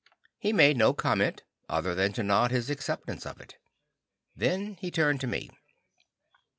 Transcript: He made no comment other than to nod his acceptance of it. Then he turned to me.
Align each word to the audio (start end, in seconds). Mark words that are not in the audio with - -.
He 0.39 0.51
made 0.51 0.77
no 0.77 0.93
comment 0.95 1.43
other 1.69 1.93
than 1.93 2.11
to 2.13 2.23
nod 2.23 2.49
his 2.49 2.71
acceptance 2.71 3.23
of 3.23 3.39
it. 3.39 3.57
Then 4.35 4.77
he 4.81 4.89
turned 4.89 5.21
to 5.21 5.27
me. 5.27 5.51